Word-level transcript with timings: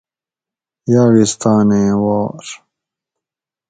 یاغستانیں 0.93 1.91
وار 2.01 2.45